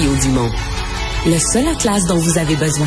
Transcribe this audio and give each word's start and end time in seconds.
Le 0.00 1.38
seul 1.38 1.66
atlas 1.66 2.06
dont 2.06 2.16
vous 2.16 2.38
avez 2.38 2.54
besoin. 2.54 2.86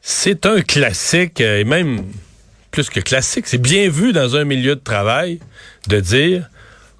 C'est 0.00 0.46
un 0.46 0.62
classique, 0.62 1.40
euh, 1.40 1.60
et 1.60 1.64
même 1.64 2.02
plus 2.72 2.90
que 2.90 2.98
classique, 2.98 3.46
c'est 3.46 3.62
bien 3.62 3.88
vu 3.88 4.12
dans 4.12 4.34
un 4.34 4.42
milieu 4.42 4.74
de 4.74 4.80
travail 4.80 5.38
de 5.86 6.00
dire 6.00 6.48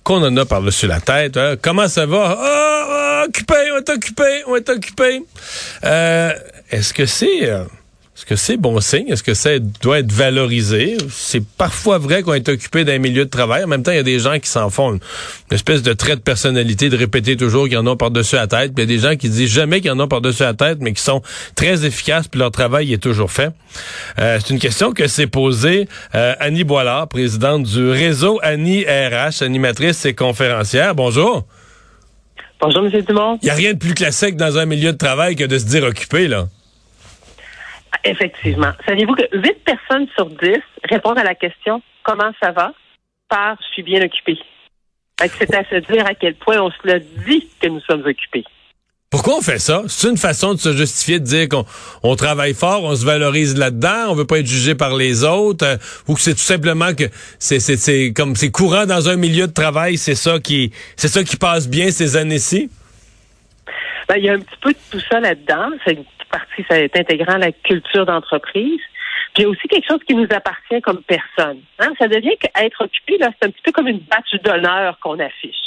qu'on 0.05 0.23
en 0.23 0.37
a 0.37 0.45
par-dessus 0.45 0.87
la 0.87 1.01
tête. 1.01 1.37
Hein. 1.37 1.57
Comment 1.61 1.89
ça 1.89 2.07
va? 2.07 2.39
Ah, 2.39 3.25
occupé, 3.27 3.57
on 3.73 3.79
est 3.79 3.91
occupé, 3.91 4.43
on 4.47 4.55
est 4.55 4.69
occupé. 4.69 5.23
Euh, 5.83 6.33
Est-ce 6.71 6.95
que 6.95 7.07
c'est... 7.07 7.51
Est-ce 8.17 8.25
que 8.25 8.37
c'est 8.37 8.57
bon 8.57 8.81
signe? 8.81 9.09
Est-ce 9.09 9.23
que 9.23 9.35
ça 9.35 9.59
doit 9.59 9.99
être 9.99 10.11
valorisé? 10.11 10.97
C'est 11.11 11.45
parfois 11.45 11.99
vrai 11.99 12.23
qu'on 12.23 12.33
est 12.33 12.49
occupé 12.49 12.83
d'un 12.83 12.97
milieu 12.97 13.27
de 13.27 13.31
travail. 13.31 13.63
En 13.63 13.67
même 13.67 13.83
temps, 13.83 13.91
il 13.91 13.97
y 13.97 14.01
a 14.01 14.03
des 14.03 14.21
gens 14.21 14.39
qui 14.39 14.49
s'en 14.49 14.71
font 14.71 14.95
une, 14.95 15.01
espèce 15.51 15.83
de 15.83 15.93
trait 15.93 16.17
de 16.17 16.23
personnalité 16.23 16.89
de 16.89 16.97
répéter 16.97 17.37
toujours 17.37 17.69
qu'ils 17.69 17.77
en 17.77 17.87
ont 17.87 17.99
par-dessus 17.99 18.37
la 18.37 18.47
tête. 18.47 18.75
Puis 18.75 18.85
il 18.85 18.91
y 18.91 18.95
a 18.95 18.97
des 18.97 19.07
gens 19.07 19.17
qui 19.17 19.29
disent 19.29 19.53
jamais 19.53 19.83
qu'ils 19.83 19.91
en 19.91 20.01
ont 20.01 20.09
par-dessus 20.09 20.45
la 20.45 20.55
tête, 20.55 20.79
mais 20.81 20.95
qui 20.95 21.03
sont 21.03 21.21
très 21.57 21.85
efficaces, 21.85 22.27
puis 22.27 22.41
leur 22.41 22.51
travail 22.51 22.91
est 22.91 23.03
toujours 23.03 23.31
fait. 23.31 23.51
Euh, 24.19 24.39
c'est 24.43 24.51
une 24.51 24.61
question 24.61 24.93
que 24.93 25.09
s'est 25.09 25.27
posée 25.27 25.87
euh, 26.15 26.35
Annie 26.41 26.65
Boilard, 26.65 27.09
présidente 27.09 27.65
du 27.65 27.91
réseau 27.91 28.41
Annie 28.43 28.85
RH, 28.85 29.43
animatrice 29.43 30.07
et 30.07 30.15
conférencière. 30.15 30.95
Bonjour. 30.95 31.47
Bonjour, 32.63 32.87
M. 32.87 33.03
Dumont. 33.07 33.39
Il 33.43 33.45
n'y 33.45 33.51
a 33.51 33.55
rien 33.55 33.75
de 33.75 33.79
plus 33.79 33.93
classique 33.93 34.37
dans 34.37 34.57
un 34.57 34.65
milieu 34.65 34.93
de 34.93 34.97
travail 34.97 35.37
que 35.37 35.45
de 35.45 35.59
se 35.59 35.67
dire 35.67 35.85
occupé, 35.85 36.29
là. 36.29 36.49
Effectivement. 38.07 38.73
Saviez-vous 38.87 39.15
que 39.15 39.25
8 39.33 39.65
personnes 39.65 40.07
sur 40.15 40.27
10 40.27 40.59
répondent 40.85 41.19
à 41.19 41.25
la 41.25 41.35
question 41.35 41.83
comment 42.03 42.31
ça 42.41 42.53
va? 42.53 42.73
Par 43.29 43.57
je 43.61 43.75
suis 43.75 43.83
bien 43.83 44.03
occupé. 44.03 44.39
C'est 45.19 45.55
à 45.55 45.65
se 45.65 45.77
dire 45.77 46.07
à 46.07 46.15
quel 46.15 46.35
point 46.35 46.61
on 46.61 46.71
se 46.71 46.77
le 46.85 47.01
dit 47.01 47.49
que 47.61 47.69
nous 47.69 47.81
sommes 47.81 48.05
occupés. 48.05 48.45
Pourquoi 49.11 49.39
on 49.39 49.41
fait 49.41 49.59
ça? 49.59 49.83
C'est 49.89 50.11
une 50.11 50.17
façon 50.17 50.53
de 50.53 50.59
se 50.59 50.73
justifier, 50.73 51.21
de 51.21 51.25
dire 51.25 51.49
qu'on 51.49 52.17
travaille 52.17 52.55
fort, 52.55 52.83
on 52.85 52.95
se 52.95 53.07
valorise 53.07 53.57
là-dedans, 53.57 54.09
on 54.11 54.15
veut 54.15 54.27
pas 54.27 54.41
être 54.41 54.47
jugé 54.47 54.75
par 54.75 54.95
les 54.95 55.25
autres, 55.25 55.65
euh, 55.65 55.77
ou 56.07 56.15
que 56.15 56.21
c'est 56.21 56.35
tout 56.35 56.41
simplement 56.41 56.93
que 56.93 57.05
c'est 57.39 58.13
comme 58.15 58.37
c'est 58.37 58.51
courant 58.51 58.85
dans 58.85 59.09
un 59.09 59.17
milieu 59.17 59.47
de 59.47 59.53
travail, 59.53 59.97
c'est 59.97 60.17
ça 60.17 60.39
qui 60.39 60.73
c'est 60.97 61.09
ça 61.09 61.23
qui 61.25 61.37
passe 61.37 61.69
bien 61.69 61.91
ces 61.91 62.17
années-ci? 62.17 62.69
Ben, 64.09 64.17
il 64.19 64.25
y 64.25 64.29
a 64.29 64.35
un 64.35 64.41
petit 64.41 64.59
peu 64.61 64.73
de 64.73 64.79
tout 64.91 65.01
ça 65.11 65.19
là-dedans. 65.19 65.71
C'est 65.85 65.99
partie, 66.39 66.65
ça 66.69 66.79
est 66.79 66.97
intégrant 66.97 67.39
la 67.39 67.53
culture 67.53 68.05
d'entreprise. 68.05 68.81
Puis 69.33 69.43
il 69.43 69.43
y 69.43 69.45
a 69.47 69.49
aussi 69.49 69.69
quelque 69.69 69.87
chose 69.89 70.01
qui 70.07 70.15
nous 70.15 70.29
appartient 70.31 70.81
comme 70.83 71.03
personne. 71.03 71.61
Hein? 71.79 71.93
Ça 71.99 72.09
devient 72.09 72.37
qu'être 72.39 72.85
occupé, 72.85 73.19
là, 73.19 73.31
c'est 73.33 73.49
un 73.49 73.51
petit 73.51 73.63
peu 73.63 73.73
comme 73.73 73.89
une 73.89 74.01
badge 74.01 74.43
d'honneur 74.43 74.99
qu'on 75.01 75.19
affiche. 75.19 75.67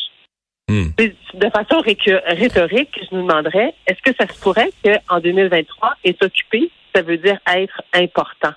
Hmm. 0.70 0.90
De 0.98 1.50
façon 1.50 1.82
rhétorique, 1.82 3.00
je 3.02 3.16
nous 3.16 3.24
demanderais, 3.24 3.74
est-ce 3.88 4.02
que 4.04 4.16
ça 4.20 4.32
se 4.32 4.40
pourrait 4.40 4.70
qu'en 4.84 5.20
2023, 5.20 5.96
être 6.06 6.26
occupé, 6.26 6.70
ça 6.96 7.02
veut 7.02 7.18
dire 7.18 7.40
être 7.56 7.82
important? 7.94 8.54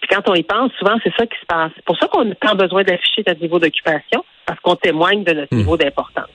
Puis 0.00 0.08
quand 0.10 0.28
on 0.28 0.34
y 0.34 0.42
pense, 0.42 0.70
souvent, 0.78 0.96
c'est 1.02 1.14
ça 1.16 1.26
qui 1.26 1.38
se 1.40 1.46
passe. 1.46 1.72
C'est 1.76 1.84
pour 1.86 1.96
ça 1.96 2.08
qu'on 2.08 2.30
a 2.30 2.34
tant 2.34 2.54
besoin 2.54 2.82
d'afficher 2.82 3.22
notre 3.26 3.40
niveau 3.40 3.58
d'occupation, 3.58 4.22
parce 4.44 4.60
qu'on 4.60 4.76
témoigne 4.76 5.24
de 5.24 5.32
notre 5.32 5.54
hmm. 5.54 5.58
niveau 5.58 5.78
d'importance. 5.78 6.28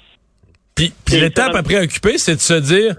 Puis, 0.73 0.94
puis 1.05 1.19
l'étape 1.19 1.55
après 1.55 1.83
occupé, 1.83 2.17
c'est 2.17 2.36
de 2.36 2.39
se 2.39 2.53
dire, 2.53 2.95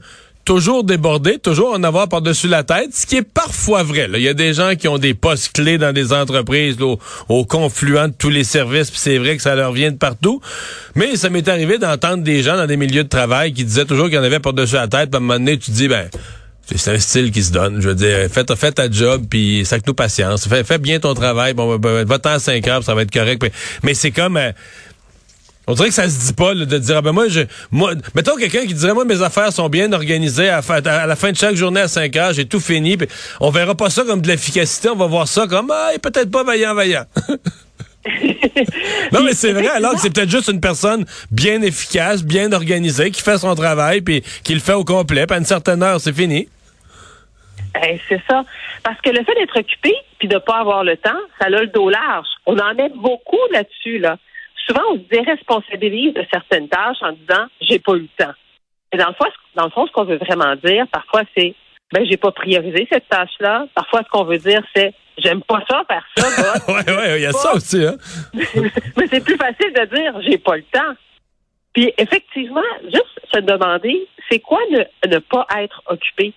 toujours 0.48 0.82
débordé, 0.82 1.38
toujours 1.38 1.74
en 1.74 1.82
avoir 1.82 2.08
par-dessus 2.08 2.48
la 2.48 2.62
tête, 2.62 2.94
ce 2.94 3.04
qui 3.04 3.16
est 3.16 3.22
parfois 3.22 3.82
vrai. 3.82 4.08
Il 4.14 4.22
y 4.22 4.28
a 4.28 4.32
des 4.32 4.54
gens 4.54 4.76
qui 4.76 4.88
ont 4.88 4.96
des 4.96 5.12
postes 5.12 5.52
clés 5.52 5.76
dans 5.76 5.92
des 5.92 6.14
entreprises 6.14 6.78
au, 6.80 7.44
confluent 7.44 8.08
de 8.08 8.14
tous 8.18 8.30
les 8.30 8.44
services, 8.44 8.90
puis 8.90 8.98
c'est 8.98 9.18
vrai 9.18 9.36
que 9.36 9.42
ça 9.42 9.54
leur 9.54 9.72
vient 9.72 9.90
de 9.90 9.98
partout. 9.98 10.40
Mais 10.94 11.16
ça 11.16 11.28
m'est 11.28 11.46
arrivé 11.48 11.76
d'entendre 11.76 12.22
des 12.22 12.42
gens 12.42 12.56
dans 12.56 12.64
des 12.64 12.78
milieux 12.78 13.04
de 13.04 13.10
travail 13.10 13.52
qui 13.52 13.62
disaient 13.62 13.84
toujours 13.84 14.06
qu'il 14.06 14.14
y 14.14 14.18
en 14.18 14.22
avait 14.22 14.40
par-dessus 14.40 14.76
la 14.76 14.88
tête, 14.88 15.10
puis 15.10 15.16
à 15.16 15.18
un 15.18 15.20
moment 15.20 15.34
donné, 15.34 15.58
tu 15.58 15.70
te 15.70 15.76
dis, 15.76 15.86
ben, 15.86 16.08
c'est 16.74 16.92
un 16.92 16.98
style 16.98 17.30
qui 17.30 17.42
se 17.42 17.52
donne. 17.52 17.82
Je 17.82 17.90
veux 17.90 17.94
dire, 17.94 18.16
fais, 18.30 18.44
fais 18.56 18.72
ta 18.72 18.90
job, 18.90 19.26
puis 19.28 19.64
que 19.68 19.76
nous 19.86 19.92
patience. 19.92 20.48
Fais, 20.48 20.64
fais 20.64 20.78
bien 20.78 20.98
ton 20.98 21.12
travail. 21.12 21.52
Bon, 21.52 21.76
ben, 21.76 21.78
ben 21.78 22.08
va-t'en 22.08 22.30
à 22.30 22.38
5 22.38 22.66
heures, 22.68 22.82
ça 22.82 22.94
va 22.94 23.02
être 23.02 23.12
correct. 23.12 23.46
Mais 23.82 23.92
c'est 23.92 24.12
comme... 24.12 24.38
Euh, 24.38 24.52
on 25.68 25.74
dirait 25.74 25.88
que 25.88 25.94
ça 25.94 26.08
se 26.08 26.26
dit 26.26 26.32
pas 26.32 26.54
de 26.54 26.64
dire 26.64 26.96
ah 26.96 27.02
ben 27.02 27.12
moi 27.12 27.28
je 27.28 27.42
moi 27.70 27.92
mettons 28.14 28.36
quelqu'un 28.36 28.66
qui 28.66 28.74
dirait 28.74 28.94
moi 28.94 29.04
mes 29.04 29.22
affaires 29.22 29.52
sont 29.52 29.68
bien 29.68 29.92
organisées 29.92 30.48
à, 30.48 30.62
la 31.06 31.16
fin 31.16 31.30
de 31.30 31.36
chaque 31.36 31.54
journée 31.54 31.82
à 31.82 31.88
5 31.88 32.16
heures, 32.16 32.32
j'ai 32.32 32.46
tout 32.46 32.58
fini. 32.58 32.96
Pis 32.96 33.06
on 33.38 33.50
verra 33.50 33.74
pas 33.74 33.90
ça 33.90 34.02
comme 34.04 34.22
de 34.22 34.28
l'efficacité, 34.28 34.88
on 34.88 34.96
va 34.96 35.06
voir 35.06 35.28
ça 35.28 35.46
comme 35.46 35.70
ah 35.70 35.90
peut-être 36.02 36.30
pas 36.30 36.42
vaillant 36.42 36.74
vaillant. 36.74 37.04
non 39.12 39.22
mais 39.22 39.34
c'est 39.34 39.52
vrai 39.52 39.68
alors 39.68 39.92
que 39.92 40.00
c'est 40.00 40.12
peut-être 40.12 40.30
juste 40.30 40.48
une 40.48 40.60
personne 40.60 41.04
bien 41.30 41.60
efficace, 41.60 42.24
bien 42.24 42.50
organisée 42.52 43.10
qui 43.10 43.20
fait 43.20 43.36
son 43.36 43.54
travail 43.54 44.00
puis 44.00 44.22
qui 44.42 44.54
le 44.54 44.60
fait 44.60 44.72
au 44.72 44.84
complet, 44.84 45.26
puis 45.26 45.36
à 45.36 45.38
une 45.38 45.44
certaine 45.44 45.82
heure 45.82 46.00
c'est 46.00 46.14
fini. 46.14 46.48
Eh, 47.84 48.00
c'est 48.08 48.20
ça. 48.28 48.42
Parce 48.82 48.98
que 49.02 49.10
le 49.10 49.22
fait 49.22 49.34
d'être 49.34 49.60
occupé 49.60 49.94
puis 50.18 50.28
de 50.28 50.38
pas 50.38 50.60
avoir 50.60 50.82
le 50.82 50.96
temps, 50.96 51.10
ça 51.38 51.46
a 51.46 51.50
le 51.50 51.66
dos 51.66 51.90
large. 51.90 52.26
On 52.46 52.58
en 52.58 52.74
met 52.74 52.88
beaucoup 52.88 53.36
là-dessus, 53.52 53.98
là 53.98 54.16
souvent, 54.68 54.82
on 54.92 54.94
se 54.96 55.08
déresponsabilise 55.10 56.14
de 56.14 56.24
certaines 56.30 56.68
tâches 56.68 57.02
en 57.02 57.12
disant 57.12 57.46
j'ai 57.60 57.78
pas 57.78 57.94
eu 57.94 58.02
le 58.02 58.24
temps. 58.24 58.32
Et 58.92 58.96
dans 58.96 59.08
le 59.08 59.14
fond, 59.14 59.26
dans 59.54 59.64
le 59.64 59.70
fond, 59.70 59.86
ce 59.86 59.92
qu'on 59.92 60.04
veut 60.04 60.18
vraiment 60.18 60.54
dire, 60.56 60.86
parfois, 60.88 61.22
c'est 61.36 61.54
ben 61.92 62.04
j'ai 62.04 62.18
pas 62.18 62.32
priorisé 62.32 62.86
cette 62.90 63.08
tâche-là. 63.08 63.66
Parfois, 63.74 64.02
ce 64.04 64.08
qu'on 64.10 64.24
veut 64.24 64.38
dire, 64.38 64.62
c'est 64.74 64.92
j'aime 65.16 65.42
pas 65.42 65.62
ça 65.68 65.82
faire 65.88 66.06
ça. 66.16 66.54
Oui, 66.68 66.82
oui, 66.86 67.16
il 67.16 67.22
y 67.22 67.26
a 67.26 67.32
ça 67.32 67.54
aussi. 67.54 67.84
Hein? 67.84 67.96
Mais 68.96 69.06
c'est 69.10 69.24
plus 69.24 69.36
facile 69.36 69.72
de 69.72 69.96
dire 69.96 70.20
j'ai 70.22 70.38
pas 70.38 70.56
le 70.56 70.64
temps. 70.64 70.94
Puis 71.72 71.92
effectivement, 71.96 72.60
juste 72.84 73.20
se 73.32 73.38
demander, 73.40 74.06
c'est 74.30 74.40
quoi 74.40 74.58
ne, 74.70 74.80
ne 75.08 75.18
pas 75.18 75.46
être 75.58 75.82
occupé? 75.86 76.34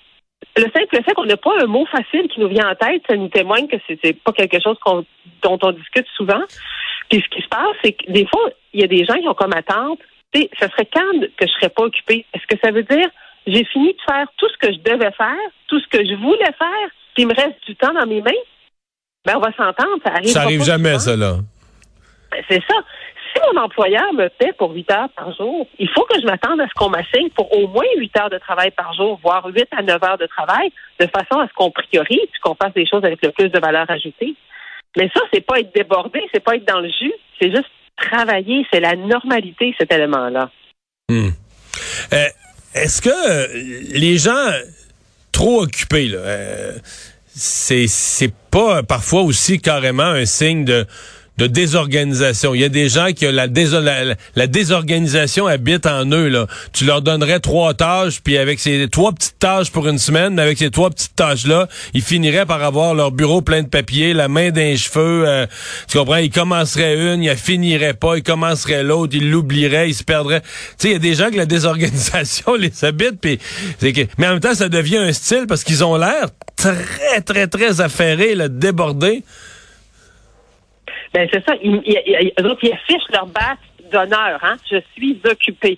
Le 0.58 0.64
simple 0.64 1.04
fait 1.04 1.14
qu'on 1.14 1.26
n'a 1.26 1.38
pas 1.38 1.62
un 1.62 1.66
mot 1.66 1.86
facile 1.86 2.28
qui 2.28 2.40
nous 2.40 2.50
vient 2.50 2.70
en 2.70 2.76
tête, 2.76 3.04
ça 3.10 3.16
nous 3.16 3.30
témoigne 3.30 3.68
que 3.68 3.78
c'est 3.88 4.14
pas 4.22 4.34
quelque 4.34 4.60
chose 4.62 4.78
dont 5.42 5.60
on 5.62 5.72
discute 5.72 6.08
souvent. 6.16 6.42
Puis 7.10 7.24
ce 7.24 7.36
qui 7.36 7.42
se 7.42 7.48
passe, 7.48 7.76
c'est 7.84 7.94
que 7.94 8.12
des 8.12 8.28
fois, 8.28 8.50
il 8.74 8.82
y 8.82 8.84
a 8.84 8.88
des 8.88 9.06
gens 9.06 9.16
qui 9.16 9.28
ont 9.28 9.34
comme 9.34 9.54
attente, 9.54 10.00
tu 10.34 10.42
sais, 10.42 10.50
ça 10.60 10.70
serait 10.70 10.88
quand 10.94 11.20
que 11.38 11.48
je 11.48 11.52
serais 11.54 11.70
pas 11.70 11.84
occupée. 11.84 12.26
Est-ce 12.34 12.48
que 12.48 12.60
ça 12.62 12.72
veut 12.72 12.84
dire 12.84 13.10
j'ai 13.48 13.66
fini 13.66 13.94
de 13.94 14.00
faire 14.08 14.28
tout 14.38 14.48
ce 14.50 14.58
que 14.58 14.74
je 14.74 14.80
devais 14.80 15.12
faire, 15.12 15.50
tout 15.68 15.80
ce 15.80 15.88
que 15.88 16.06
je 16.06 16.16
voulais 16.16 16.54
faire, 16.58 16.90
puis 17.16 17.24
il 17.24 17.28
me 17.28 17.34
reste 17.34 17.58
du 17.66 17.76
temps 17.76 17.94
dans 17.94 18.06
mes 18.06 18.22
mains? 18.22 18.32
Ben, 19.26 19.38
on 19.38 19.40
va 19.40 19.52
s'entendre, 19.54 19.98
ça 20.04 20.14
arrive. 20.14 20.30
Ça 20.30 20.42
arrive 20.42 20.64
jamais, 20.64 21.00
ça, 21.00 21.16
là. 21.16 21.38
Ben, 22.32 22.44
c'est 22.50 22.62
ça. 22.68 22.76
Mon 23.48 23.62
employeur 23.62 24.14
me 24.14 24.28
paie 24.28 24.54
pour 24.58 24.72
8 24.72 24.92
heures 24.92 25.10
par 25.16 25.36
jour, 25.36 25.68
il 25.80 25.90
faut 25.90 26.04
que 26.04 26.20
je 26.20 26.26
m'attende 26.26 26.62
à 26.62 26.68
ce 26.68 26.74
qu'on 26.76 26.90
m'assigne 26.90 27.30
pour 27.36 27.52
au 27.56 27.68
moins 27.68 27.86
8 27.98 28.18
heures 28.18 28.30
de 28.30 28.38
travail 28.38 28.72
par 28.72 28.94
jour, 28.94 29.20
voire 29.24 29.46
8 29.46 29.68
à 29.78 29.82
9 29.82 30.04
heures 30.04 30.18
de 30.18 30.28
travail, 30.28 30.72
de 31.00 31.08
façon 31.08 31.40
à 31.40 31.48
ce 31.48 31.54
qu'on 31.54 31.72
priorise, 31.72 32.30
qu'on 32.44 32.56
fasse 32.56 32.74
des 32.74 32.86
choses 32.86 33.04
avec 33.04 33.20
le 33.24 33.32
plus 33.32 33.50
de 33.50 33.60
valeur 33.60 33.90
ajoutée. 33.90 34.36
Mais 34.98 35.10
ça, 35.14 35.22
c'est 35.34 35.42
pas 35.42 35.60
être 35.60 35.74
débordé, 35.74 36.22
c'est 36.34 36.44
pas 36.44 36.56
être 36.56 36.68
dans 36.68 36.82
le 36.82 36.90
jus, 36.90 37.14
c'est 37.40 37.50
juste 37.50 37.70
travailler, 37.98 38.66
c'est 38.72 38.80
la 38.80 38.96
normalité, 38.96 39.74
cet 39.80 39.92
élément-là. 39.92 40.50
Hmm. 41.10 41.30
Euh, 42.14 42.26
est-ce 42.76 43.02
que 43.02 43.10
euh, 43.10 43.48
les 43.94 44.18
gens 44.18 44.48
trop 45.32 45.64
occupés, 45.64 46.12
euh, 46.14 46.78
c'est 47.28 48.34
pas 48.52 48.84
parfois 48.84 49.22
aussi 49.22 49.60
carrément 49.60 50.04
un 50.04 50.26
signe 50.26 50.66
de 50.66 50.86
de 51.42 51.48
désorganisation. 51.48 52.54
Il 52.54 52.62
y 52.62 52.64
a 52.64 52.70
des 52.70 52.88
gens 52.88 53.08
qui 53.14 53.26
la, 53.26 54.48
désorganisation 54.48 55.48
habite 55.48 55.88
en 55.88 56.06
eux. 56.06 56.28
Là. 56.28 56.46
Tu 56.72 56.86
leur 56.86 57.02
donnerais 57.02 57.40
trois 57.40 57.74
tâches, 57.74 58.22
puis 58.22 58.38
avec 58.38 58.60
ces 58.60 58.88
trois 58.90 59.12
petites 59.12 59.40
tâches 59.40 59.72
pour 59.72 59.88
une 59.88 59.98
semaine, 59.98 60.38
avec 60.38 60.60
ces 60.60 60.70
trois 60.70 60.92
petites 60.92 61.16
tâches-là, 61.16 61.68
ils 61.96 62.04
finiraient 62.04 62.46
par 62.46 62.64
avoir 62.64 62.94
leur 62.94 63.12
bureau 63.12 63.42
plein 63.42 63.64
de 63.64 63.68
papier, 63.68 64.14
la 64.14 64.28
main 64.28 64.52
d'un 64.52 64.76
cheveu. 64.76 65.28
Euh, 65.28 65.48
tu 65.88 65.98
comprends? 65.98 66.18
Ils 66.18 66.30
commenceraient 66.30 66.96
une, 66.96 67.24
ils 67.24 67.36
finiraient 67.36 67.96
pas, 67.96 68.18
ils 68.18 68.24
commenceraient 68.24 68.84
l'autre, 68.84 69.16
ils 69.16 69.32
l'oublieraient, 69.32 69.90
ils 69.90 69.96
se 69.96 70.04
perdraient. 70.04 70.42
Tu 70.42 70.48
sais, 70.78 70.88
il 70.90 70.94
y 70.94 70.96
a 70.96 71.00
des 71.00 71.16
gens 71.16 71.32
que 71.32 71.38
la 71.38 71.48
désorganisation 71.48 72.54
les 72.60 72.86
habite, 72.86 73.20
puis 73.20 73.40
que... 73.80 74.02
mais 74.20 74.28
en 74.28 74.34
même 74.34 74.40
temps, 74.42 74.54
ça 74.54 74.70
devient 74.70 74.98
un 74.98 75.14
style 75.14 75.46
parce 75.48 75.64
qu'ils 75.64 75.84
ont 75.84 75.98
l'air 75.98 76.28
très, 76.56 77.22
très, 77.22 77.48
très 77.48 77.82
affairés, 77.82 78.36
là, 78.36 78.48
débordés. 78.48 79.24
Ben 81.14 81.28
c'est 81.32 81.46
ça. 81.46 81.56
Ils, 81.62 81.82
ils, 81.86 82.34
affichent 82.38 83.10
leur 83.12 83.28
base 83.28 83.58
d'honneur. 83.92 84.40
Hein? 84.44 84.56
Je 84.70 84.78
suis 84.96 85.20
occupé. 85.26 85.78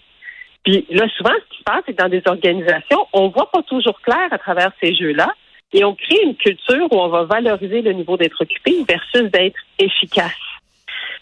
Puis 0.64 0.86
là, 0.90 1.08
souvent, 1.18 1.34
ce 1.34 1.50
qui 1.50 1.58
se 1.60 1.64
passe, 1.64 1.82
c'est 1.86 1.94
que 1.94 2.02
dans 2.02 2.10
des 2.10 2.22
organisations, 2.26 3.08
on 3.12 3.30
voit 3.30 3.52
pas 3.52 3.64
toujours 3.64 4.00
clair 4.02 4.28
à 4.32 4.38
travers 4.38 4.72
ces 4.82 4.96
jeux-là. 4.96 5.34
Et 5.74 5.84
on 5.84 5.96
crée 5.96 6.22
une 6.24 6.36
culture 6.36 6.88
où 6.92 7.00
on 7.00 7.08
va 7.10 7.24
valoriser 7.24 7.82
le 7.82 7.94
niveau 7.94 8.16
d'être 8.16 8.40
occupé 8.40 8.86
versus 8.88 9.32
d'être 9.32 9.60
efficace. 9.80 10.32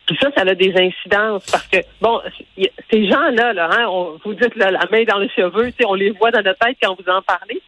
Puis 0.05 0.17
ça, 0.21 0.29
ça 0.35 0.41
a 0.41 0.55
des 0.55 0.73
incidences 0.75 1.49
parce 1.49 1.67
que, 1.67 1.77
bon, 2.01 2.19
ces 2.91 3.07
gens-là, 3.07 3.53
là, 3.53 3.69
hein, 3.71 3.87
on, 3.89 4.19
vous 4.23 4.33
dites 4.33 4.55
la 4.55 4.85
main 4.91 5.03
dans 5.05 5.19
le 5.19 5.29
cheveu, 5.29 5.71
on 5.85 5.93
les 5.93 6.09
voit 6.09 6.31
dans 6.31 6.41
notre 6.41 6.59
tête 6.59 6.77
quand 6.81 6.95
vous 6.99 7.09
en 7.09 7.21
parlez. 7.21 7.61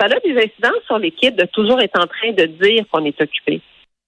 Ça 0.00 0.06
a 0.06 0.20
des 0.20 0.36
incidences 0.36 0.82
sur 0.86 0.98
l'équipe 0.98 1.36
de 1.36 1.44
toujours 1.46 1.80
être 1.82 2.00
en 2.00 2.06
train 2.06 2.32
de 2.32 2.46
dire 2.46 2.84
qu'on 2.90 3.04
est 3.04 3.20
occupé 3.20 3.60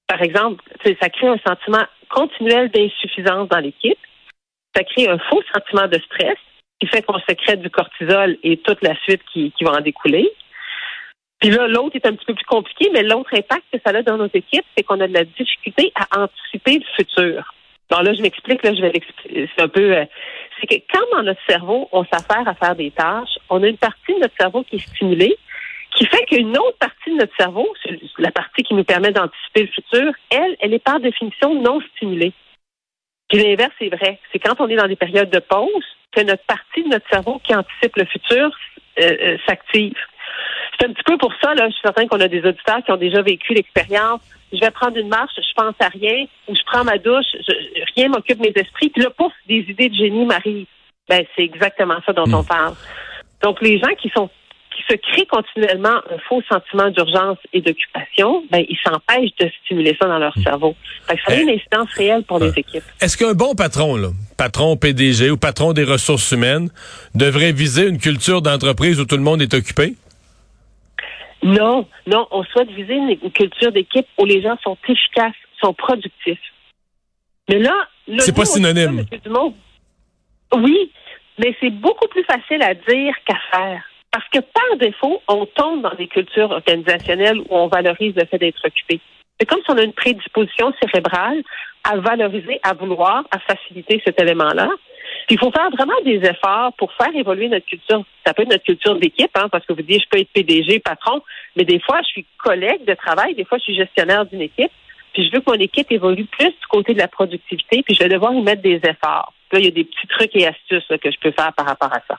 par 0.06 0.22
exemple, 0.22 0.62
ça 1.00 1.08
crée 1.08 1.28
un 1.28 1.38
sentiment 1.46 1.84
continuel 2.08 2.70
d'insuffisance 2.70 3.48
dans 3.48 3.58
l'équipe. 3.58 3.98
Ça 4.74 4.84
crée 4.84 5.08
un 5.08 5.18
faux 5.18 5.42
sentiment 5.54 5.88
de 5.88 5.98
stress 5.98 6.36
qui 6.80 6.86
fait 6.88 7.02
qu'on 7.02 7.18
sécrète 7.28 7.60
du 7.60 7.70
cortisol 7.70 8.36
et 8.42 8.56
toute 8.58 8.82
la 8.82 8.94
suite 9.02 9.22
qui, 9.32 9.52
qui 9.52 9.64
va 9.64 9.72
en 9.72 9.80
découler. 9.80 10.30
Puis 11.40 11.50
là, 11.50 11.68
l'autre 11.68 11.96
est 11.96 12.06
un 12.06 12.14
petit 12.14 12.24
peu 12.26 12.34
plus 12.34 12.44
compliqué, 12.44 12.90
mais 12.92 13.02
l'autre 13.02 13.30
impact 13.34 13.64
que 13.72 13.78
ça 13.84 13.96
a 13.96 14.02
dans 14.02 14.16
nos 14.16 14.30
équipes, 14.32 14.64
c'est 14.76 14.82
qu'on 14.82 15.00
a 15.00 15.08
de 15.08 15.12
la 15.12 15.24
difficulté 15.24 15.92
à 15.94 16.22
anticiper 16.22 16.78
le 16.78 16.84
futur. 16.96 17.54
Donc 17.90 18.02
là, 18.02 18.14
je 18.14 18.22
m'explique, 18.22 18.62
là, 18.62 18.74
je 18.74 18.80
vais 18.80 18.92
l'expliquer. 18.92 19.48
C'est 19.54 19.62
un 19.62 19.68
peu, 19.68 19.92
euh, 19.94 20.04
c'est 20.58 20.66
que 20.66 20.84
quand 20.92 21.04
dans 21.12 21.22
notre 21.22 21.40
cerveau, 21.46 21.88
on 21.92 22.04
s'affaire 22.04 22.48
à 22.48 22.54
faire 22.54 22.74
des 22.74 22.90
tâches, 22.90 23.38
on 23.50 23.62
a 23.62 23.68
une 23.68 23.76
partie 23.76 24.14
de 24.14 24.20
notre 24.20 24.34
cerveau 24.38 24.62
qui 24.64 24.76
est 24.76 24.88
stimulée, 24.88 25.36
qui 25.94 26.06
fait 26.06 26.24
qu'une 26.26 26.56
autre 26.58 26.78
partie 26.78 27.10
de 27.10 27.16
notre 27.16 27.36
cerveau, 27.36 27.66
la 28.18 28.32
partie 28.32 28.62
qui 28.62 28.74
nous 28.74 28.84
permet 28.84 29.12
d'anticiper 29.12 29.62
le 29.62 29.68
futur, 29.68 30.12
elle, 30.30 30.56
elle 30.60 30.74
est 30.74 30.82
par 30.82 31.00
définition 31.00 31.60
non 31.60 31.80
stimulée. 31.94 32.32
Puis 33.28 33.42
l'inverse 33.42 33.74
est 33.80 33.94
vrai. 33.94 34.18
C'est 34.32 34.38
quand 34.38 34.60
on 34.60 34.68
est 34.68 34.76
dans 34.76 34.88
des 34.88 34.96
périodes 34.96 35.30
de 35.30 35.38
pause 35.38 35.84
que 36.12 36.22
notre 36.22 36.44
partie 36.44 36.82
de 36.82 36.88
notre 36.88 37.08
cerveau 37.08 37.40
qui 37.44 37.54
anticipe 37.54 37.96
le 37.96 38.04
futur 38.06 38.50
euh, 39.00 39.16
euh, 39.20 39.36
s'active. 39.46 39.96
C'est 40.78 40.86
un 40.86 40.92
petit 40.92 41.02
peu 41.04 41.16
pour 41.16 41.32
ça, 41.40 41.54
là, 41.54 41.68
je 41.68 41.72
suis 41.72 41.82
certain 41.82 42.06
qu'on 42.06 42.20
a 42.20 42.28
des 42.28 42.44
auditeurs 42.44 42.82
qui 42.84 42.90
ont 42.90 42.96
déjà 42.96 43.22
vécu 43.22 43.54
l'expérience. 43.54 44.20
Je 44.52 44.58
vais 44.58 44.70
prendre 44.70 44.96
une 44.96 45.08
marche, 45.08 45.32
je 45.36 45.54
pense 45.54 45.74
à 45.80 45.88
rien, 45.88 46.26
ou 46.48 46.54
je 46.54 46.62
prends 46.66 46.84
ma 46.84 46.98
douche, 46.98 47.26
rien 47.96 48.08
m'occupe 48.08 48.40
mes 48.40 48.52
esprits, 48.54 48.90
puis 48.90 49.02
là, 49.02 49.10
pouf, 49.10 49.32
des 49.48 49.64
idées 49.68 49.88
de 49.88 49.94
génie 49.94 50.24
m'arrivent. 50.26 50.66
Ben, 51.08 51.24
c'est 51.36 51.42
exactement 51.44 51.98
ça 52.04 52.12
dont 52.12 52.24
on 52.32 52.42
hmm. 52.42 52.46
parle. 52.46 52.74
Donc, 53.42 53.60
les 53.60 53.78
gens 53.78 53.94
qui 53.98 54.10
sont 54.10 54.30
se 54.88 54.94
créent 54.94 55.26
continuellement 55.26 55.96
un 56.10 56.18
faux 56.28 56.42
sentiment 56.48 56.90
d'urgence 56.90 57.38
et 57.52 57.60
d'occupation, 57.60 58.44
ben, 58.50 58.64
ils 58.68 58.78
s'empêchent 58.84 59.34
de 59.38 59.50
stimuler 59.64 59.96
ça 60.00 60.08
dans 60.08 60.18
leur 60.18 60.34
cerveau. 60.38 60.74
Fait 61.06 61.16
que 61.16 61.22
ça 61.26 61.32
a 61.32 61.40
une 61.40 61.48
eh. 61.48 61.54
incidence 61.54 61.92
réelle 61.94 62.24
pour 62.24 62.38
les 62.38 62.50
équipes. 62.56 62.82
Est-ce 63.00 63.16
qu'un 63.16 63.34
bon 63.34 63.54
patron, 63.54 63.96
là, 63.96 64.08
patron 64.36 64.76
PDG 64.76 65.30
ou 65.30 65.36
patron 65.36 65.72
des 65.72 65.84
ressources 65.84 66.30
humaines, 66.32 66.70
devrait 67.14 67.52
viser 67.52 67.88
une 67.88 67.98
culture 67.98 68.42
d'entreprise 68.42 69.00
où 69.00 69.04
tout 69.04 69.16
le 69.16 69.22
monde 69.22 69.42
est 69.42 69.54
occupé? 69.54 69.94
Non, 71.42 71.86
non, 72.06 72.26
on 72.30 72.42
souhaite 72.44 72.70
viser 72.70 72.94
une, 72.94 73.30
culture 73.30 73.70
d'équipe 73.70 74.06
où 74.18 74.24
les 74.24 74.40
gens 74.40 74.56
sont 74.62 74.78
efficaces, 74.88 75.34
sont 75.60 75.74
productifs. 75.74 76.40
Mais 77.48 77.58
là, 77.58 77.74
c'est 78.18 78.34
pas 78.34 78.46
synonyme. 78.46 79.04
Oui, 80.54 80.90
mais 81.38 81.54
c'est 81.60 81.70
beaucoup 81.70 82.08
plus 82.08 82.24
facile 82.24 82.62
à 82.62 82.74
dire 82.74 83.14
qu'à 83.26 83.36
faire. 83.50 83.82
Parce 84.14 84.28
que 84.28 84.38
par 84.38 84.76
défaut, 84.78 85.20
on 85.26 85.44
tombe 85.44 85.82
dans 85.82 85.94
des 85.96 86.06
cultures 86.06 86.52
organisationnelles 86.52 87.40
où 87.40 87.46
on 87.50 87.66
valorise 87.66 88.14
le 88.14 88.24
fait 88.26 88.38
d'être 88.38 88.64
occupé. 88.64 89.00
C'est 89.40 89.44
comme 89.44 89.58
si 89.64 89.70
on 89.72 89.76
a 89.76 89.82
une 89.82 89.92
prédisposition 89.92 90.72
cérébrale 90.80 91.42
à 91.82 91.96
valoriser, 91.96 92.60
à 92.62 92.74
vouloir, 92.74 93.24
à 93.32 93.40
faciliter 93.40 94.00
cet 94.06 94.20
élément-là. 94.20 94.68
Puis 95.26 95.34
il 95.34 95.38
faut 95.40 95.50
faire 95.50 95.68
vraiment 95.70 96.00
des 96.04 96.20
efforts 96.24 96.74
pour 96.74 96.92
faire 96.92 97.12
évoluer 97.12 97.48
notre 97.48 97.66
culture. 97.66 98.04
Ça 98.24 98.32
peut 98.32 98.42
être 98.42 98.52
notre 98.52 98.62
culture 98.62 98.94
d'équipe, 99.00 99.32
hein, 99.34 99.48
parce 99.50 99.66
que 99.66 99.72
vous 99.72 99.82
dites, 99.82 100.02
je 100.04 100.08
peux 100.08 100.20
être 100.20 100.30
PDG, 100.32 100.78
patron, 100.78 101.20
mais 101.56 101.64
des 101.64 101.80
fois, 101.80 102.00
je 102.02 102.06
suis 102.10 102.26
collègue 102.38 102.84
de 102.84 102.94
travail, 102.94 103.34
des 103.34 103.44
fois, 103.44 103.58
je 103.58 103.64
suis 103.64 103.74
gestionnaire 103.74 104.26
d'une 104.26 104.42
équipe, 104.42 104.70
puis 105.12 105.26
je 105.26 105.32
veux 105.32 105.40
que 105.40 105.50
mon 105.50 105.58
équipe 105.58 105.90
évolue 105.90 106.26
plus 106.26 106.50
du 106.50 106.66
côté 106.70 106.94
de 106.94 107.00
la 107.00 107.08
productivité, 107.08 107.82
puis 107.82 107.96
je 107.96 108.04
vais 108.04 108.10
devoir 108.10 108.32
y 108.32 108.42
mettre 108.42 108.62
des 108.62 108.76
efforts. 108.76 109.32
Là, 109.50 109.58
il 109.58 109.64
y 109.64 109.68
a 109.68 109.72
des 109.72 109.82
petits 109.82 110.06
trucs 110.06 110.36
et 110.36 110.46
astuces 110.46 110.86
que 110.86 111.10
je 111.10 111.18
peux 111.18 111.32
faire 111.32 111.52
par 111.52 111.66
rapport 111.66 111.92
à 111.92 112.00
ça. 112.06 112.16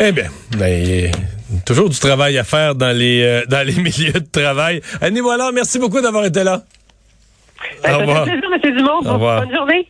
Eh 0.00 0.12
bien, 0.12 0.26
ben, 0.56 1.10
toujours 1.66 1.88
du 1.88 1.98
travail 1.98 2.38
à 2.38 2.44
faire 2.44 2.76
dans 2.76 2.96
les 2.96 3.22
euh, 3.22 3.44
dans 3.46 3.66
les 3.66 3.74
milieux 3.82 4.12
de 4.12 4.30
travail. 4.30 4.80
Annie 5.00 5.20
voilà, 5.20 5.50
merci 5.52 5.78
beaucoup 5.78 6.00
d'avoir 6.00 6.24
été 6.24 6.44
là. 6.44 6.62
Ben, 7.82 7.94
Au 7.94 7.98
revoir. 7.98 8.24
Plaisir, 8.24 8.42
M. 8.64 8.76
Dumont. 8.76 9.02
Bonne 9.02 9.52
journée. 9.52 9.88